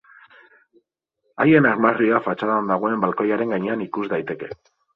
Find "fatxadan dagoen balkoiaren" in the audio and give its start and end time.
2.29-3.55